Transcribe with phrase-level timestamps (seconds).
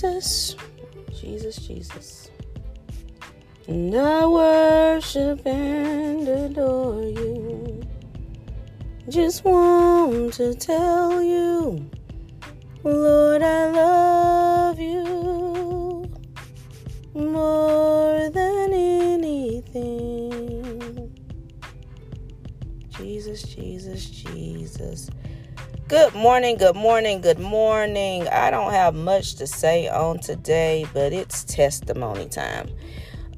[0.00, 0.56] Jesus,
[1.12, 2.30] Jesus, Jesus.
[3.66, 7.82] And I worship and adore you.
[9.10, 11.86] Just want to tell you,
[12.82, 16.10] Lord, I love you
[17.12, 20.00] more than anything.
[22.88, 25.10] Jesus, Jesus, Jesus.
[25.90, 28.28] Good morning, good morning, good morning.
[28.28, 32.68] I don't have much to say on today, but it's testimony time.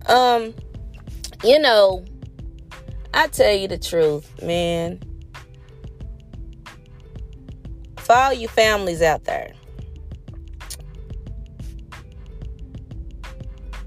[0.04, 0.52] Um,
[1.42, 2.04] you know,
[3.14, 5.00] I tell you the truth, man.
[7.96, 9.54] For all you families out there,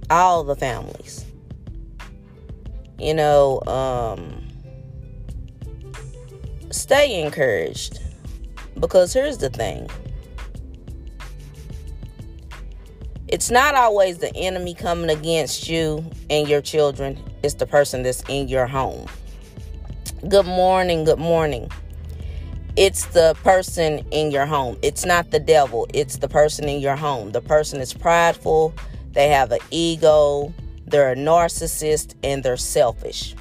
[0.10, 1.24] all the families,
[2.98, 4.44] you know, um,
[6.71, 7.99] stay encouraged
[8.79, 9.90] because here's the thing
[13.27, 18.23] it's not always the enemy coming against you and your children, it's the person that's
[18.29, 19.07] in your home.
[20.29, 21.70] Good morning, good morning.
[22.76, 24.77] It's the person in your home.
[24.81, 27.31] It's not the devil, it's the person in your home.
[27.31, 28.73] The person is prideful,
[29.13, 30.53] they have an ego,
[30.85, 33.34] they're a narcissist, and they're selfish.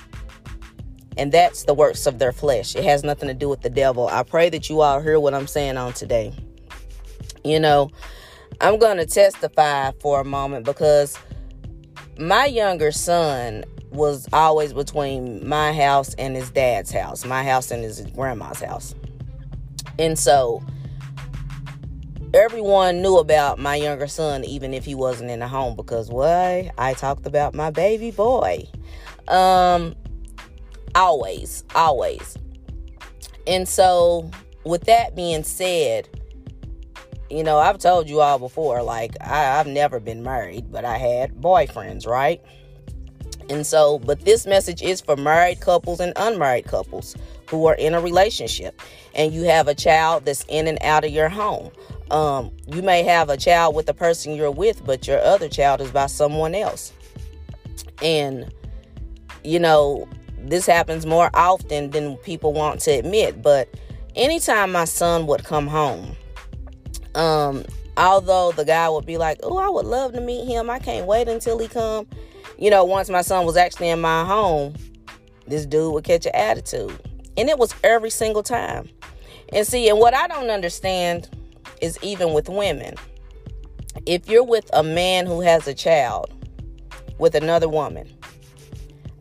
[1.17, 2.75] And that's the works of their flesh.
[2.75, 4.09] It has nothing to do with the devil.
[4.09, 6.33] I pray that you all hear what I'm saying on today.
[7.45, 7.91] You know,
[8.61, 11.19] I'm going to testify for a moment because
[12.19, 17.83] my younger son was always between my house and his dad's house, my house and
[17.83, 18.95] his grandma's house.
[19.99, 20.63] And so
[22.33, 26.73] everyone knew about my younger son, even if he wasn't in the home, because why?
[26.77, 28.67] I talked about my baby boy.
[29.29, 29.95] Um,
[30.95, 32.37] Always, always.
[33.47, 34.31] And so,
[34.65, 36.09] with that being said,
[37.31, 40.99] you know, I've told you all before, like, I, have never been married, but I
[40.99, 42.41] had boyfriends, right?
[43.51, 47.15] And so, but this message is for married couples and unmarried couples
[47.51, 48.81] who are in a relationship
[49.15, 51.71] and you have a child that's in and out of your home.
[52.11, 55.81] Um, you may have a child with the person you're with, but your other child
[55.81, 56.93] is by someone else.
[58.03, 58.53] And,
[59.43, 60.09] you know,
[60.49, 63.69] this happens more often than people want to admit, but
[64.15, 66.17] anytime my son would come home,
[67.15, 67.65] um,
[67.97, 70.69] although the guy would be like, "Oh, I would love to meet him.
[70.71, 72.07] I can't wait until he come."
[72.59, 74.75] You know, once my son was actually in my home,
[75.47, 76.99] this dude would catch an attitude,
[77.37, 78.89] and it was every single time.
[79.53, 81.29] And see, and what I don't understand
[81.81, 82.95] is even with women,
[84.07, 86.33] if you're with a man who has a child
[87.19, 88.09] with another woman,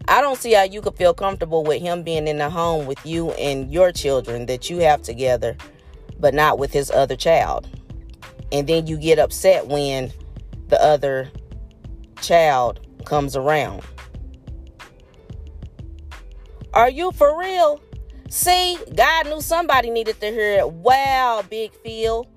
[0.07, 3.03] I don't see how you could feel comfortable with him being in the home with
[3.05, 5.55] you and your children that you have together,
[6.19, 7.69] but not with his other child.
[8.51, 10.11] And then you get upset when
[10.67, 11.31] the other
[12.21, 13.81] child comes around.
[16.73, 17.81] Are you for real?
[18.29, 20.69] See, God knew somebody needed to hear it.
[20.69, 22.27] Wow, Big Phil.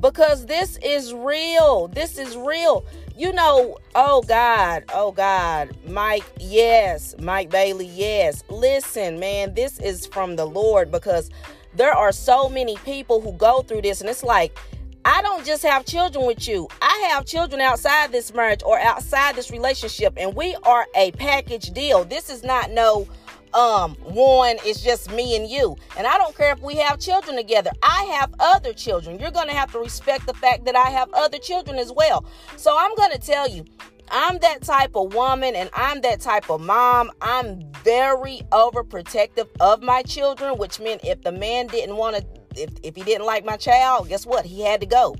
[0.00, 1.88] Because this is real.
[1.88, 8.44] This is real you know, oh God, oh God, Mike, yes, Mike Bailey, yes.
[8.50, 11.30] Listen, man, this is from the Lord because
[11.74, 14.58] there are so many people who go through this, and it's like,
[15.04, 16.68] I don't just have children with you.
[16.82, 21.70] I have children outside this marriage or outside this relationship, and we are a package
[21.70, 22.04] deal.
[22.04, 23.06] This is not no
[23.54, 25.76] um one it's just me and you.
[25.96, 27.70] And i don't care if we have children together.
[27.82, 29.18] I have other children.
[29.18, 32.24] You're going to have to respect the fact that i have other children as well.
[32.56, 33.64] So i'm going to tell you
[34.10, 37.10] i'm that type of woman and i'm that type of mom.
[37.20, 42.24] I'm very overprotective of my children which meant if the man didn't want to
[42.54, 44.46] if, if he didn't like my child guess what?
[44.46, 45.16] He had to go.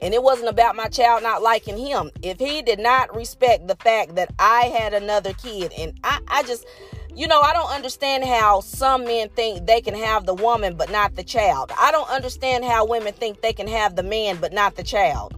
[0.00, 2.10] And it wasn't about my child not liking him.
[2.22, 6.42] If he did not respect the fact that I had another kid, and I, I
[6.44, 6.66] just,
[7.14, 10.90] you know, I don't understand how some men think they can have the woman but
[10.90, 11.72] not the child.
[11.78, 15.34] I don't understand how women think they can have the man but not the child.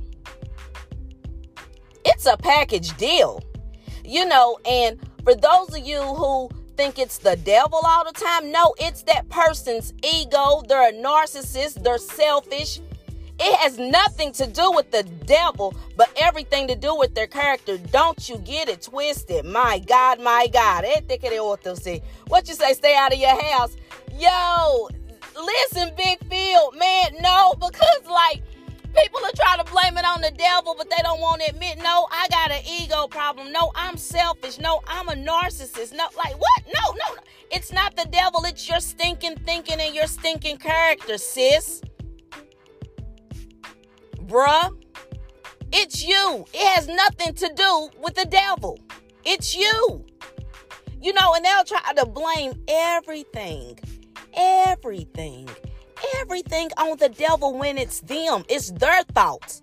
[2.05, 3.43] It's a package deal,
[4.05, 8.51] you know, and for those of you who think it's the devil all the time,
[8.51, 10.63] no, it's that person's ego.
[10.67, 12.81] They're a narcissist, they're selfish,
[13.43, 17.79] it has nothing to do with the devil, but everything to do with their character.
[17.79, 19.47] Don't you get it twisted.
[19.47, 20.85] My God, my God.
[20.85, 21.01] Eh,
[22.29, 23.75] what you say, stay out of your house?
[24.13, 24.89] Yo,
[25.43, 28.43] listen, Big Phil, man, no, because like
[28.95, 31.79] people are trying to blame it on the devil, but they don't want to admit,
[31.79, 33.53] no, I got an ego problem.
[33.53, 34.59] No, I'm selfish.
[34.59, 35.95] No, I'm a narcissist.
[35.95, 36.65] No, like what?
[36.75, 37.23] No, no, no.
[37.51, 41.81] It's not the devil, it's your stinking thinking and your stinking character, sis
[44.31, 44.71] bruh.
[45.73, 46.45] It's you.
[46.55, 48.79] It has nothing to do with the devil.
[49.25, 50.07] It's you.
[51.03, 53.79] You know, and they'll try to blame everything,
[54.35, 55.49] everything,
[56.17, 58.45] everything on the devil when it's them.
[58.49, 59.63] It's their thoughts.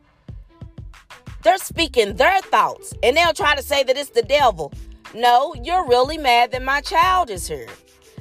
[1.43, 4.73] They're speaking their thoughts, and they'll try to say that it's the devil.
[5.13, 7.69] No, you're really mad that my child is here.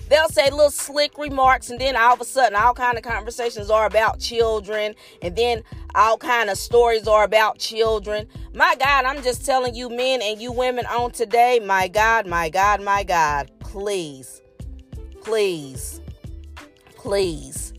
[0.09, 3.71] They'll say little slick remarks, and then all of a sudden, all kind of conversations
[3.71, 5.63] are about children, and then
[5.95, 8.29] all kind of stories are about children.
[8.55, 12.49] My God, I'm just telling you, men and you women on today, my God, my
[12.49, 14.43] God, my God, please,
[15.23, 16.01] please,
[16.95, 17.73] please.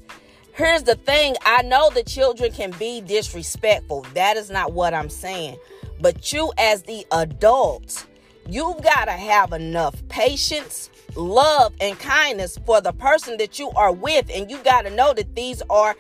[0.54, 4.06] Here's the thing I know the children can be disrespectful.
[4.16, 5.58] That is not what I'm saying.
[6.02, 8.08] But you, as the adult,
[8.48, 13.92] you've got to have enough patience, love, and kindness for the person that you are
[13.92, 14.30] with.
[14.34, 15.96] And you got to know that these are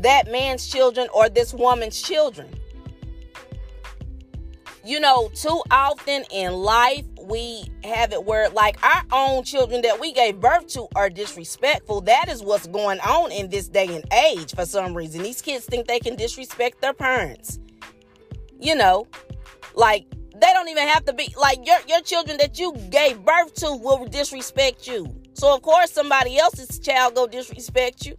[0.00, 2.48] that man's children or this woman's children.
[4.84, 10.00] You know, too often in life, we have it where, like, our own children that
[10.00, 12.00] we gave birth to are disrespectful.
[12.00, 15.22] That is what's going on in this day and age for some reason.
[15.22, 17.60] These kids think they can disrespect their parents.
[18.58, 19.06] You know,
[19.74, 20.04] like,
[20.42, 23.76] they don't even have to be like your your children that you gave birth to
[23.76, 25.14] will disrespect you.
[25.34, 28.16] So of course somebody else's child go disrespect you.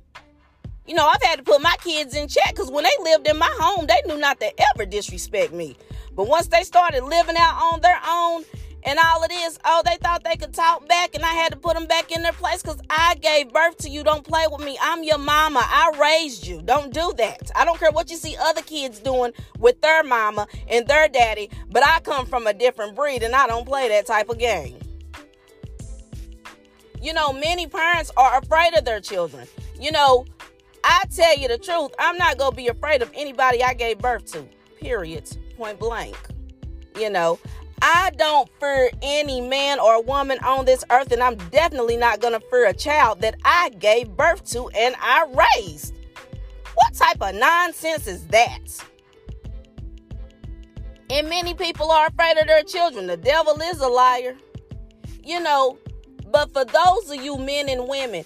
[0.87, 3.37] You know, I've had to put my kids in check because when they lived in
[3.37, 5.77] my home, they knew not to ever disrespect me.
[6.13, 8.43] But once they started living out on their own
[8.85, 11.57] and all it is, oh, they thought they could talk back and I had to
[11.57, 14.03] put them back in their place because I gave birth to you.
[14.03, 14.77] Don't play with me.
[14.81, 15.61] I'm your mama.
[15.63, 16.61] I raised you.
[16.61, 17.51] Don't do that.
[17.55, 21.49] I don't care what you see other kids doing with their mama and their daddy,
[21.69, 24.77] but I come from a different breed and I don't play that type of game.
[27.01, 29.47] You know, many parents are afraid of their children.
[29.79, 30.25] You know,
[30.83, 33.99] I tell you the truth, I'm not going to be afraid of anybody I gave
[33.99, 34.45] birth to,
[34.79, 36.17] period, point blank.
[36.97, 37.39] You know,
[37.81, 42.33] I don't fear any man or woman on this earth, and I'm definitely not going
[42.33, 45.25] to fear a child that I gave birth to and I
[45.57, 45.93] raised.
[46.75, 48.83] What type of nonsense is that?
[51.09, 53.07] And many people are afraid of their children.
[53.07, 54.35] The devil is a liar.
[55.23, 55.77] You know,
[56.31, 58.25] but for those of you men and women,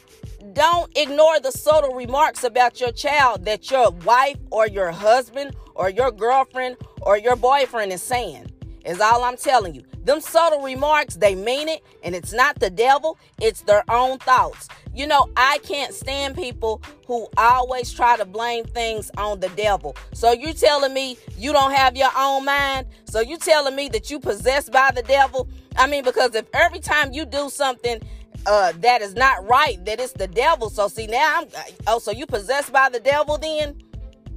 [0.54, 5.90] don't ignore the subtle remarks about your child that your wife or your husband or
[5.90, 8.52] your girlfriend or your boyfriend is saying
[8.88, 9.84] is all I'm telling you.
[10.04, 14.70] Them subtle remarks, they mean it, and it's not the devil, it's their own thoughts.
[14.96, 19.96] You know, I can't stand people who always try to blame things on the devil.
[20.14, 22.88] So you telling me you don't have your own mind?
[23.06, 25.50] So you telling me that you possessed by the devil?
[25.76, 28.02] I mean, because if every time you do something
[28.46, 30.70] uh, that is not right, that it's the devil.
[30.70, 31.48] So see now I'm
[31.86, 33.76] oh, so you possessed by the devil then?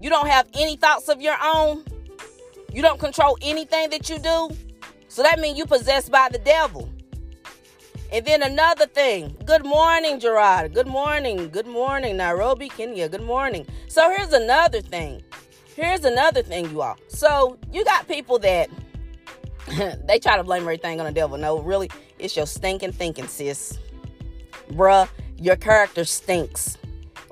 [0.01, 1.85] You don't have any thoughts of your own?
[2.73, 4.51] You don't control anything that you do.
[5.09, 6.89] So that means you're possessed by the devil.
[8.13, 9.37] And then another thing.
[9.45, 10.75] Good morning, Gerard.
[10.75, 11.49] Good morning.
[11.49, 13.09] Good morning, Nairobi, Kenya.
[13.09, 13.67] Good morning.
[13.89, 15.23] So here's another thing.
[15.77, 16.97] Here's another thing, you all.
[17.09, 18.69] So you got people that
[20.07, 21.39] they try to blame everything on the devil.
[21.39, 23.79] No, really, it's your stinking thinking, sis.
[24.71, 26.77] Bruh, your character stinks.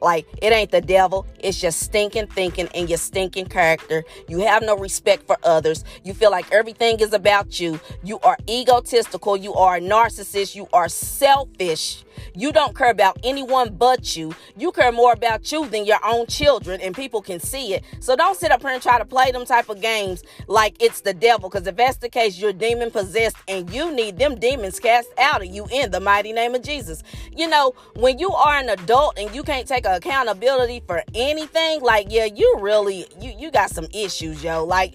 [0.00, 4.04] Like it ain't the devil, it's just stinking thinking and your stinking character.
[4.28, 5.84] You have no respect for others.
[6.04, 7.80] You feel like everything is about you.
[8.02, 9.36] You are egotistical.
[9.36, 10.54] You are a narcissist.
[10.54, 12.04] You are selfish.
[12.34, 14.34] You don't care about anyone but you.
[14.56, 17.84] You care more about you than your own children, and people can see it.
[18.00, 21.00] So don't sit up here and try to play them type of games like it's
[21.00, 21.48] the devil.
[21.48, 25.42] Because if that's the case, you're demon possessed, and you need them demons cast out
[25.42, 27.02] of you in the mighty name of Jesus.
[27.36, 32.06] You know, when you are an adult and you can't take accountability for anything, like
[32.10, 34.64] yeah, you really you you got some issues, yo.
[34.64, 34.94] Like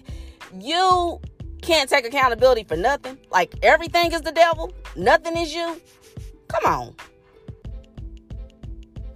[0.58, 1.20] you
[1.62, 3.18] can't take accountability for nothing.
[3.30, 5.80] Like everything is the devil, nothing is you.
[6.48, 6.94] Come on.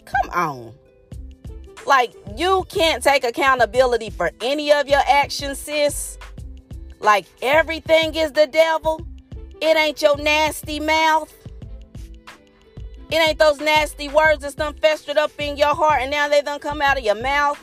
[0.04, 0.75] Come on.
[1.87, 6.18] Like, you can't take accountability for any of your actions, sis.
[7.00, 9.06] Like, everything is the devil.
[9.61, 11.32] It ain't your nasty mouth.
[13.11, 16.43] It ain't those nasty words that's done festered up in your heart and now they
[16.43, 17.62] done come out of your mouth.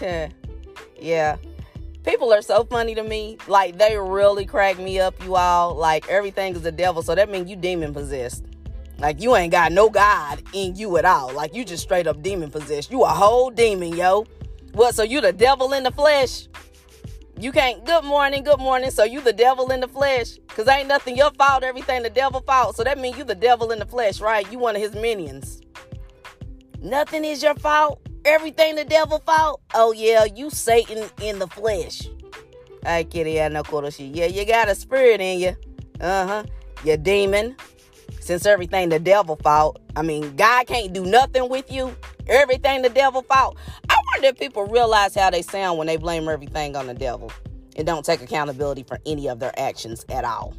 [0.00, 1.36] yeah.
[2.04, 3.36] People are so funny to me.
[3.46, 5.74] Like, they really crack me up, you all.
[5.74, 7.02] Like, everything is the devil.
[7.02, 8.44] So that means you demon possessed.
[8.98, 11.32] Like you ain't got no God in you at all.
[11.32, 12.90] Like you just straight up demon possessed.
[12.90, 14.26] You a whole demon, yo.
[14.72, 14.94] What?
[14.94, 16.48] So you the devil in the flesh?
[17.40, 17.84] You can't.
[17.84, 18.90] Good morning, good morning.
[18.90, 20.38] So you the devil in the flesh?
[20.48, 21.62] Cause ain't nothing your fault.
[21.62, 22.74] Everything the devil fault.
[22.74, 24.50] So that means you the devil in the flesh, right?
[24.50, 25.60] You one of his minions.
[26.82, 28.00] Nothing is your fault.
[28.24, 29.60] everything the devil fault?
[29.72, 32.08] Oh yeah, you Satan in the flesh.
[32.84, 34.16] I kitty I know shit.
[34.16, 35.56] Yeah, you got a spirit in you.
[36.00, 36.42] Uh-huh.
[36.84, 37.54] You demon.
[38.18, 39.80] Since everything the devil fault.
[39.94, 41.94] I mean, God can't do nothing with you.
[42.26, 43.56] Everything the devil fault.
[44.18, 47.30] Wonder if people realize how they sound when they blame everything on the devil
[47.76, 50.56] and don't take accountability for any of their actions at all.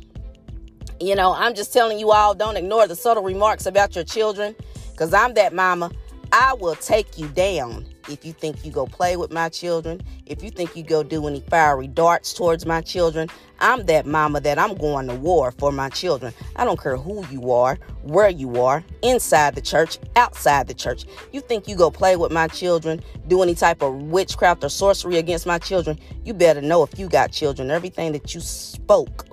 [1.01, 4.55] You know, I'm just telling you all don't ignore the subtle remarks about your children
[4.91, 5.91] because I'm that mama.
[6.31, 10.43] I will take you down if you think you go play with my children, if
[10.43, 13.29] you think you go do any fiery darts towards my children.
[13.61, 16.33] I'm that mama that I'm going to war for my children.
[16.55, 21.05] I don't care who you are, where you are, inside the church, outside the church.
[21.33, 25.17] You think you go play with my children, do any type of witchcraft or sorcery
[25.17, 29.27] against my children, you better know if you got children, everything that you spoke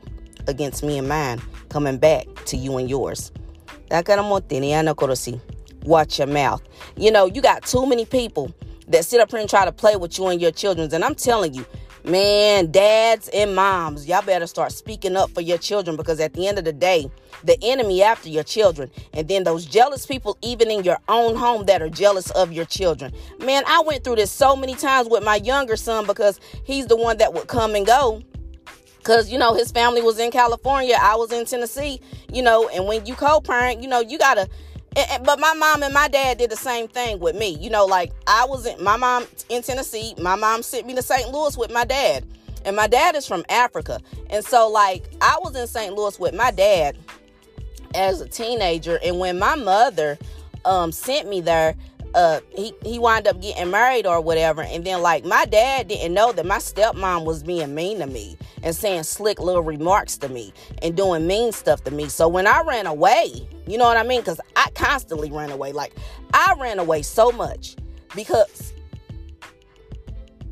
[0.48, 3.30] against me and mine coming back to you and yours.
[5.86, 6.62] Watch your mouth.
[6.96, 8.52] You know, you got too many people
[8.88, 10.92] that sit up here and try to play with you and your children.
[10.92, 11.64] And I'm telling you,
[12.04, 16.48] man, dads and moms, y'all better start speaking up for your children because at the
[16.48, 17.08] end of the day,
[17.44, 21.66] the enemy after your children, and then those jealous people, even in your own home,
[21.66, 23.12] that are jealous of your children.
[23.38, 26.96] Man, I went through this so many times with my younger son because he's the
[26.96, 28.22] one that would come and go
[28.98, 32.00] because you know his family was in california i was in tennessee
[32.32, 34.48] you know and when you co-parent you know you gotta
[35.24, 37.50] but my mom and my dad did the same thing with me.
[37.50, 40.14] You know, like I was in my mom in Tennessee.
[40.18, 41.30] My mom sent me to St.
[41.30, 42.24] Louis with my dad,
[42.64, 44.00] and my dad is from Africa.
[44.30, 45.94] And so, like, I was in St.
[45.94, 46.96] Louis with my dad
[47.94, 50.18] as a teenager, and when my mother
[50.64, 51.76] um, sent me there,
[52.16, 56.14] uh he he wound up getting married or whatever and then like my dad didn't
[56.14, 60.28] know that my stepmom was being mean to me and saying slick little remarks to
[60.28, 63.98] me and doing mean stuff to me so when i ran away you know what
[63.98, 65.94] i mean because i constantly ran away like
[66.32, 67.76] i ran away so much
[68.14, 68.72] because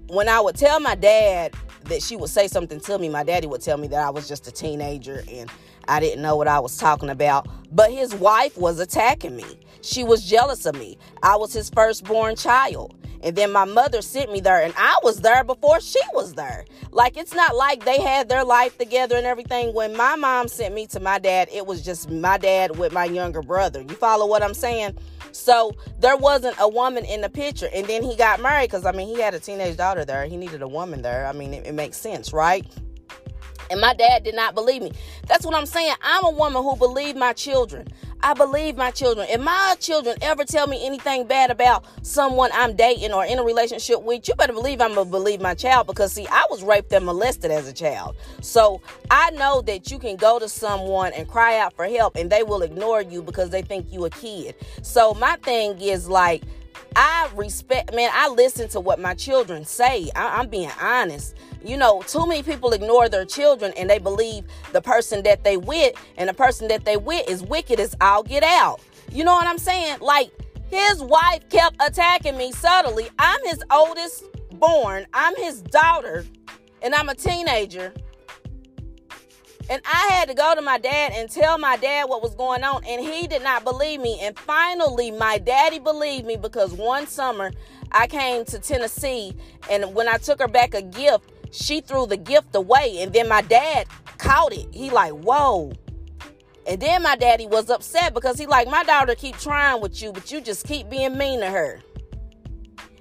[0.09, 1.54] when i would tell my dad
[1.85, 4.28] that she would say something to me my daddy would tell me that i was
[4.28, 5.50] just a teenager and
[5.87, 7.47] I didn't know what I was talking about.
[7.71, 9.44] But his wife was attacking me.
[9.85, 10.97] She was jealous of me.
[11.23, 12.97] I was his firstborn child.
[13.23, 16.64] And then my mother sent me there, and I was there before she was there.
[16.91, 19.75] Like, it's not like they had their life together and everything.
[19.75, 23.05] When my mom sent me to my dad, it was just my dad with my
[23.05, 23.83] younger brother.
[23.83, 24.99] You follow what I'm saying?
[25.33, 27.69] So there wasn't a woman in the picture.
[27.75, 30.25] And then he got married because, I mean, he had a teenage daughter there.
[30.26, 31.26] He needed a woman there.
[31.26, 32.67] I mean, it, it makes sense, right?
[33.71, 34.93] And my dad did not believe me.
[35.26, 35.95] That's what I'm saying.
[36.03, 37.88] I'm a woman who believe my children.
[38.25, 39.26] I believe my children.
[39.28, 43.45] If my children ever tell me anything bad about someone I'm dating or in a
[43.45, 46.90] relationship with, you better believe I'm gonna believe my child because see, I was raped
[46.95, 48.16] and molested as a child.
[48.40, 52.31] So I know that you can go to someone and cry out for help and
[52.31, 54.54] they will ignore you because they think you a kid.
[54.81, 56.45] So my thing is like
[56.96, 60.10] I respect, man, I listen to what my children say.
[60.14, 61.36] I, am being honest.
[61.64, 65.56] You know, too many people ignore their children and they believe the person that they
[65.56, 68.80] with and the person that they with is wicked as I'll get out.
[69.10, 69.98] You know what I'm saying?
[70.00, 70.30] Like,
[70.70, 73.08] his wife kept attacking me subtly.
[73.18, 76.24] I'm his oldest born, I'm his daughter,
[76.82, 77.92] and I'm a teenager.
[79.71, 82.62] And I had to go to my dad and tell my dad what was going
[82.62, 84.18] on, and he did not believe me.
[84.21, 87.50] And finally, my daddy believed me because one summer
[87.90, 89.35] I came to Tennessee,
[89.71, 93.28] and when I took her back a gift, she threw the gift away, and then
[93.28, 93.87] my dad
[94.18, 94.66] caught it.
[94.75, 95.73] He like, whoa.
[96.66, 100.12] And then my daddy was upset because he like, my daughter keep trying with you,
[100.12, 101.80] but you just keep being mean to her.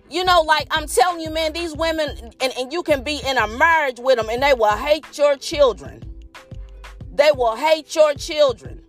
[0.10, 3.38] You know, like I'm telling you, man, these women, and, and you can be in
[3.38, 6.04] a marriage with them, and they will hate your children.
[7.14, 8.82] They will hate your children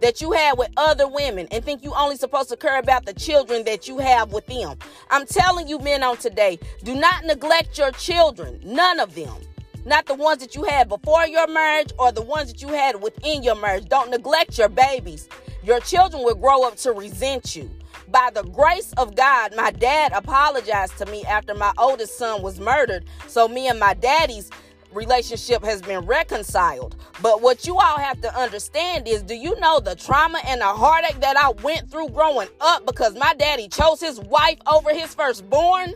[0.00, 3.12] that you have with other women and think you only supposed to care about the
[3.12, 4.76] children that you have with them.
[5.10, 8.60] I'm telling you, men on today, do not neglect your children.
[8.64, 9.36] None of them.
[9.84, 13.00] Not the ones that you had before your marriage or the ones that you had
[13.00, 13.88] within your marriage.
[13.88, 15.28] Don't neglect your babies.
[15.62, 17.70] Your children will grow up to resent you.
[18.08, 22.58] By the grace of God, my dad apologized to me after my oldest son was
[22.58, 23.04] murdered.
[23.28, 24.50] So me and my daddy's
[24.92, 26.96] relationship has been reconciled.
[27.22, 30.66] But what you all have to understand is do you know the trauma and the
[30.66, 35.14] heartache that I went through growing up because my daddy chose his wife over his
[35.14, 35.94] firstborn?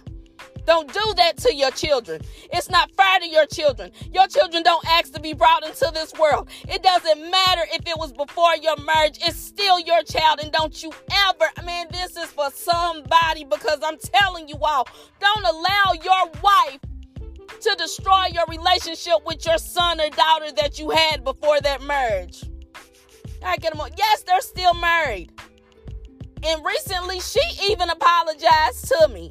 [0.66, 2.22] Don't do that to your children.
[2.50, 3.90] It's not fair to your children.
[4.12, 6.48] Your children don't ask to be brought into this world.
[6.68, 10.40] It doesn't matter if it was before your marriage, it's still your child.
[10.42, 10.90] And don't you
[11.28, 14.88] ever, man, this is for somebody because I'm telling you all,
[15.20, 16.80] don't allow your wife
[17.64, 22.44] to destroy your relationship with your son or daughter that you had before that marriage.
[23.44, 23.86] I get them.
[23.96, 25.30] Yes, they're still married.
[26.42, 27.40] And recently, she
[27.70, 29.30] even apologized to me.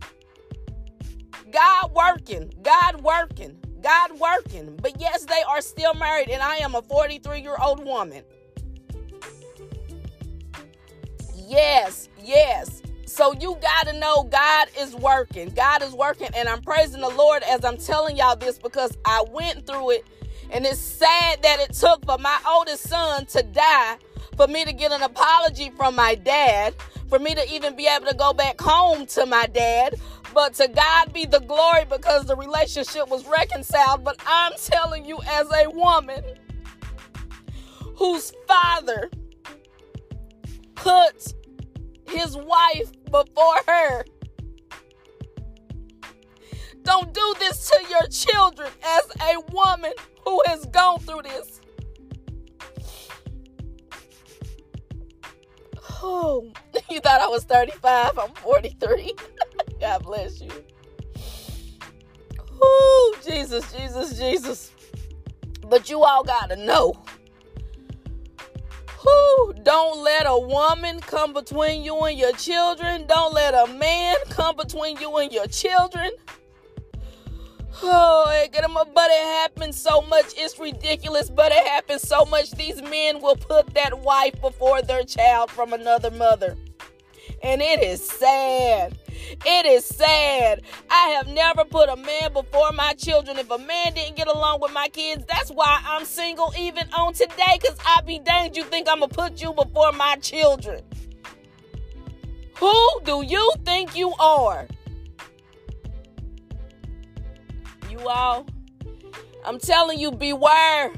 [1.51, 4.79] God working, God working, God working.
[4.81, 8.23] But yes, they are still married, and I am a 43 year old woman.
[11.35, 12.81] Yes, yes.
[13.13, 15.50] So you got to know God is working.
[15.50, 16.29] God is working.
[16.36, 20.08] And I'm praising the Lord as I'm telling y'all this because I went through it.
[20.50, 23.98] And it's sad that it took for my oldest son to die
[24.36, 26.74] for me to get an apology from my dad,
[27.08, 29.93] for me to even be able to go back home to my dad.
[30.34, 34.03] But to God be the glory because the relationship was reconciled.
[34.03, 36.24] But I'm telling you, as a woman
[37.96, 39.12] whose father
[40.74, 41.32] put
[42.08, 44.05] his wife before her.
[46.82, 49.93] Don't do this to your children as a woman
[50.25, 51.62] who has gone through this.
[56.01, 56.51] Oh,
[56.89, 58.17] you thought I was 35?
[58.17, 59.13] I'm 43.
[59.79, 60.50] God bless you.
[62.62, 64.72] Oh, Jesus, Jesus, Jesus.
[65.62, 66.93] But you all got to know
[69.63, 73.05] Don't let a woman come between you and your children.
[73.07, 76.12] Don't let a man come between you and your children.
[77.81, 78.48] Oh,
[78.93, 80.25] but it happens so much.
[80.38, 82.51] It's ridiculous, but it happens so much.
[82.51, 86.57] These men will put that wife before their child from another mother.
[87.43, 88.97] And it is sad.
[89.45, 90.62] It is sad.
[90.89, 93.38] I have never put a man before my children.
[93.38, 97.13] If a man didn't get along with my kids, that's why I'm single even on
[97.13, 97.59] today.
[97.62, 100.83] Because I be danged you think I'm going to put you before my children.
[102.59, 104.67] Who do you think you are?
[107.89, 108.47] You all,
[109.45, 110.91] I'm telling you, beware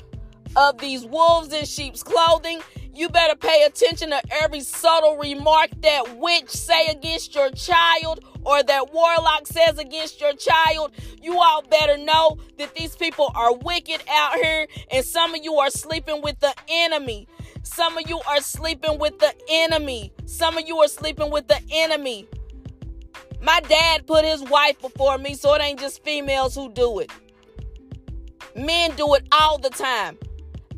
[0.56, 2.62] of these wolves in sheep's clothing.
[2.96, 8.64] You better pay attention to every subtle remark that witch say against your child or
[8.64, 10.94] that warlock says against your child.
[11.22, 15.55] You all better know that these people are wicked out here and some of you
[15.55, 17.27] are sleeping with the enemy.
[17.64, 20.14] Some of you are sleeping with the enemy.
[20.25, 22.29] Some of you are sleeping with the enemy.
[23.42, 27.12] My dad put his wife before me, so it ain't just females who do it.
[28.55, 30.18] Men do it all the time.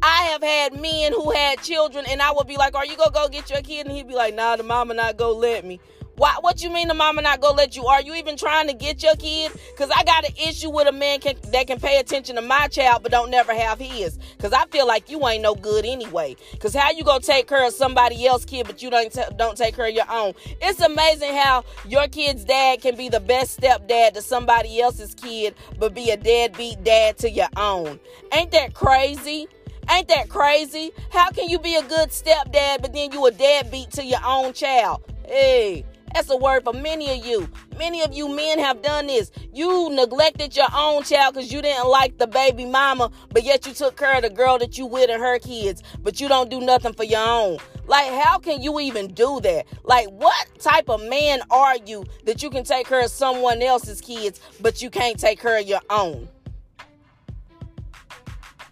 [0.07, 3.11] I have had men who had children, and I would be like, "Are you gonna
[3.11, 5.81] go get your kid?" And he'd be like, "Nah, the mama not gonna let me."
[6.15, 7.85] Why, what you mean the mama not gonna let you?
[7.85, 9.51] Are you even trying to get your kid?
[9.77, 12.67] Cause I got an issue with a man can, that can pay attention to my
[12.69, 14.17] child but don't never have his.
[14.39, 16.35] Cause I feel like you ain't no good anyway.
[16.59, 19.55] Cause how you gonna take care of somebody else's kid but you don't t- don't
[19.55, 20.33] take care of your own?
[20.59, 25.53] It's amazing how your kid's dad can be the best stepdad to somebody else's kid
[25.77, 27.99] but be a deadbeat dad to your own.
[28.31, 29.47] Ain't that crazy?
[29.89, 30.91] Ain't that crazy?
[31.11, 34.53] How can you be a good stepdad, but then you a deadbeat to your own
[34.53, 35.01] child?
[35.25, 37.49] Hey, that's a word for many of you.
[37.77, 39.31] Many of you men have done this.
[39.53, 43.73] You neglected your own child because you didn't like the baby mama, but yet you
[43.73, 46.59] took care of the girl that you with and her kids, but you don't do
[46.59, 47.57] nothing for your own.
[47.87, 49.65] Like, how can you even do that?
[49.85, 54.01] Like, what type of man are you that you can take care of someone else's
[54.01, 56.27] kids, but you can't take care of your own?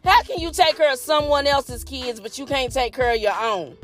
[0.05, 3.19] How can you take care of someone else's kids, but you can't take care of
[3.19, 3.75] your own?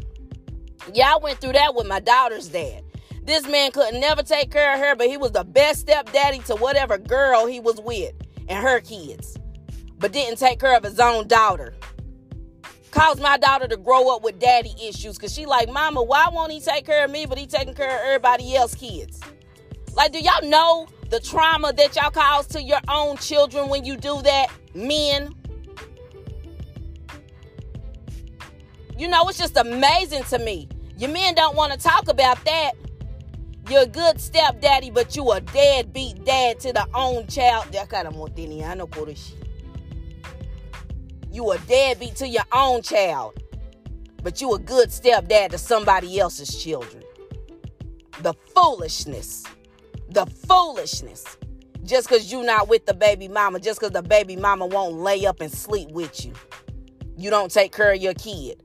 [0.95, 2.84] I went through that with my daughter's dad.
[3.23, 6.55] This man could never take care of her, but he was the best stepdaddy to
[6.55, 8.13] whatever girl he was with
[8.47, 9.36] and her kids,
[9.97, 11.73] but didn't take care of his own daughter.
[12.91, 16.51] Caused my daughter to grow up with daddy issues because she like, Mama, why won't
[16.51, 19.19] he take care of me, but he taking care of everybody else's kids?
[19.95, 23.97] Like, do y'all know the trauma that y'all cause to your own children when you
[23.97, 25.34] do that, men?
[29.02, 30.70] You know, it's just amazing to me.
[30.96, 32.74] Your men don't want to talk about that.
[33.68, 37.66] You're a good stepdaddy, but you a deadbeat dad to the own child.
[41.32, 43.42] You a deadbeat to your own child,
[44.22, 47.02] but you a good stepdad to somebody else's children.
[48.22, 49.46] The foolishness.
[50.12, 51.26] The foolishness.
[51.84, 55.26] Just because you not with the baby mama, just because the baby mama won't lay
[55.26, 56.34] up and sleep with you.
[57.18, 58.62] You don't take care of your kid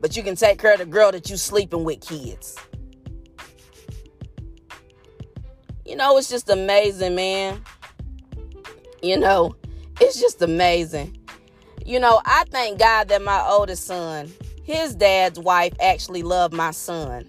[0.00, 2.56] but you can take care of the girl that you sleeping with kids.
[5.84, 7.62] You know, it's just amazing, man.
[9.02, 9.56] You know,
[10.00, 11.16] it's just amazing.
[11.84, 14.32] You know, I thank God that my oldest son,
[14.62, 17.26] his dad's wife actually loved my son.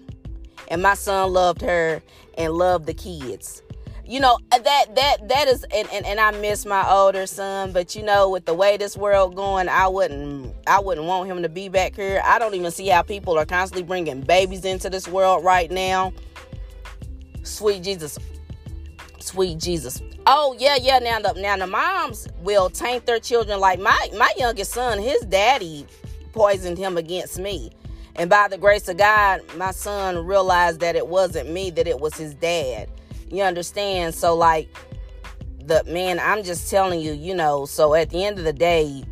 [0.68, 2.02] And my son loved her
[2.38, 3.62] and loved the kids.
[4.12, 7.72] You know uh, that that that is and, and, and i miss my older son
[7.72, 11.40] but you know with the way this world going i wouldn't i wouldn't want him
[11.42, 12.20] to be back here.
[12.22, 16.12] I don't even see how people are constantly bringing babies into this world right now.
[17.42, 18.18] Sweet jesus.
[19.18, 20.02] Sweet jesus.
[20.26, 23.60] Oh yeah yeah now the now the moms will taint their children.
[23.60, 25.86] Like my my youngest son his daddy
[26.32, 27.70] poisoned him against me.
[28.16, 31.98] And by the grace of god my son realized that it wasn't me that it
[31.98, 32.90] was his dad
[33.32, 34.14] you understand?
[34.14, 34.68] So, like,
[35.64, 39.04] the man, I'm just telling you, you know, so at the end of the day,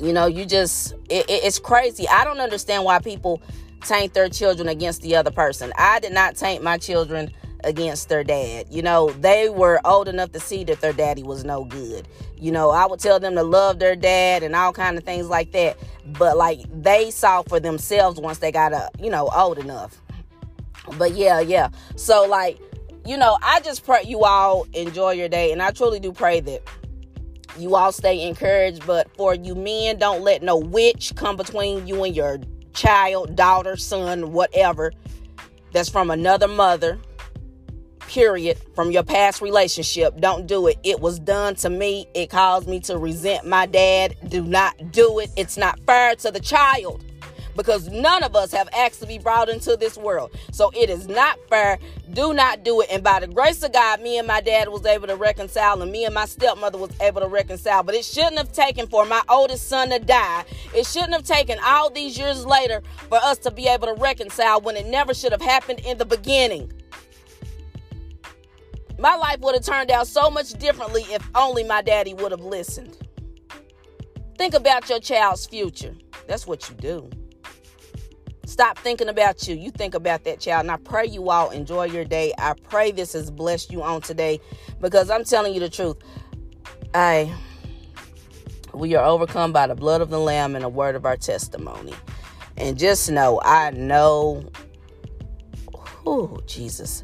[0.00, 2.06] you know, you just, it, it, it's crazy.
[2.08, 3.42] I don't understand why people
[3.82, 5.72] taint their children against the other person.
[5.76, 7.30] I did not taint my children
[7.64, 8.66] against their dad.
[8.70, 12.06] You know, they were old enough to see that their daddy was no good.
[12.36, 15.28] You know, I would tell them to love their dad and all kind of things
[15.28, 15.76] like that.
[16.06, 20.00] But like they saw for themselves once they got a, you know, old enough.
[20.96, 21.70] But yeah, yeah.
[21.96, 22.58] So like
[23.08, 25.50] you know, I just pray you all enjoy your day.
[25.50, 26.62] And I truly do pray that
[27.56, 28.86] you all stay encouraged.
[28.86, 32.38] But for you men, don't let no witch come between you and your
[32.74, 34.92] child, daughter, son, whatever,
[35.72, 36.98] that's from another mother,
[38.00, 40.20] period, from your past relationship.
[40.20, 40.76] Don't do it.
[40.84, 42.06] It was done to me.
[42.14, 44.16] It caused me to resent my dad.
[44.28, 45.30] Do not do it.
[45.34, 47.02] It's not fair to the child
[47.58, 50.30] because none of us have asked to be brought into this world.
[50.52, 51.78] So it is not fair.
[52.12, 52.88] Do not do it.
[52.90, 55.90] And by the grace of God, me and my dad was able to reconcile, and
[55.90, 57.82] me and my stepmother was able to reconcile.
[57.82, 60.44] But it shouldn't have taken for my oldest son to die.
[60.72, 64.60] It shouldn't have taken all these years later for us to be able to reconcile
[64.60, 66.72] when it never should have happened in the beginning.
[69.00, 72.40] My life would have turned out so much differently if only my daddy would have
[72.40, 72.96] listened.
[74.36, 75.96] Think about your child's future.
[76.28, 77.10] That's what you do.
[78.48, 79.54] Stop thinking about you.
[79.54, 80.62] You think about that child.
[80.62, 82.32] And I pray you all enjoy your day.
[82.38, 84.40] I pray this has blessed you on today
[84.80, 85.98] because I'm telling you the truth.
[86.94, 87.30] I
[88.72, 91.92] we are overcome by the blood of the lamb and the word of our testimony.
[92.56, 94.50] And just know, I know
[96.06, 97.02] oh Jesus.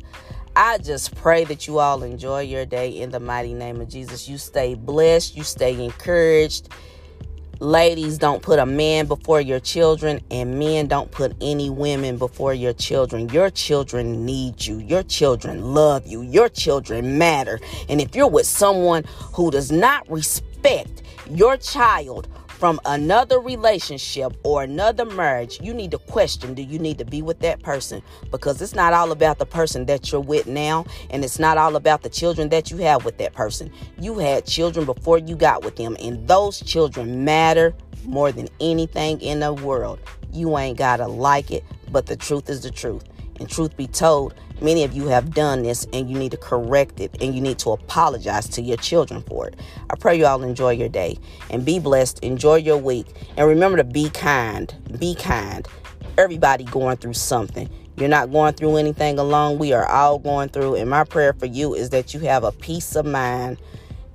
[0.57, 4.31] I just pray that you all enjoy your day in the mighty name of Jesus.
[4.31, 6.71] You stay blessed, you stay encouraged
[7.65, 12.53] Ladies, don't put a man before your children, and men don't put any women before
[12.53, 13.27] your children.
[13.31, 14.77] Your children need you.
[14.81, 16.21] Your children love you.
[16.21, 17.59] Your children matter.
[17.89, 24.63] And if you're with someone who does not respect your child from another relationship or
[24.63, 28.01] another marriage, you need to question do you need to be with that person?
[28.31, 31.77] Because it's not all about the person that you're with now, and it's not all
[31.77, 33.71] about the children that you have with that person.
[33.99, 39.21] You had children before you got with them, and those children matter more than anything
[39.21, 39.99] in the world.
[40.33, 43.05] You ain't got to like it, but the truth is the truth.
[43.41, 44.35] And truth be told,
[44.65, 47.59] many of you have done this and you need to correct it and you need
[47.61, 49.57] to apologize to your children for it.
[49.91, 51.19] I pray you all enjoy your day
[51.51, 52.21] and be blessed.
[52.21, 53.07] Enjoy your week.
[53.37, 54.75] And remember to be kind.
[54.99, 55.69] Be kind.
[56.17, 57.69] Everybody going through something.
[57.97, 59.59] You're not going through anything alone.
[59.59, 60.77] We are all going through.
[60.77, 63.59] And my prayer for you is that you have a peace of mind.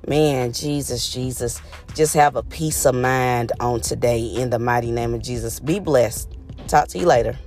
[0.08, 1.62] Man, Jesus, Jesus,
[1.94, 5.60] just have a peace of mind on today in the mighty name of Jesus.
[5.60, 6.36] Be blessed.
[6.68, 7.38] Talk to you later.